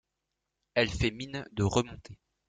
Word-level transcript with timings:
Elle 0.73 0.89
fait 0.89 1.11
mine 1.11 1.45
de 1.51 1.61
remonter. 1.61 2.17